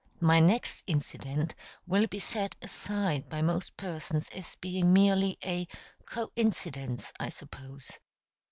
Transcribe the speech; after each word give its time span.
My 0.19 0.39
next 0.39 0.83
incident 0.87 1.53
will 1.85 2.07
be 2.07 2.17
set 2.17 2.55
aside 2.59 3.29
by 3.29 3.43
most 3.43 3.77
persons 3.77 4.29
as 4.29 4.55
being 4.55 4.91
merely 4.91 5.37
a 5.43 5.67
"coincidence," 6.07 7.13
I 7.19 7.29
suppose. 7.29 7.99